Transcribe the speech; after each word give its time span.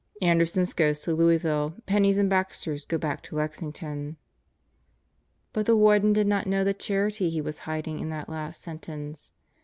"Anderson's 0.19 0.73
goes 0.73 0.99
to 1.01 1.13
Louisville. 1.13 1.75
Penney's 1.85 2.17
and 2.17 2.27
Baxter's 2.27 2.85
go 2.85 2.97
back 2.97 3.21
to 3.21 3.35
Lexington." 3.35 4.17
But 5.53 5.67
the 5.67 5.75
Warden 5.77 6.11
did 6.11 6.25
not 6.25 6.47
know 6.47 6.63
the 6.63 6.73
charity 6.73 7.29
he 7.29 7.39
was 7.39 7.59
hiding 7.69 7.99
in 7.99 8.09
that 8.09 8.27
last 8.27 8.63
sentence. 8.63 9.31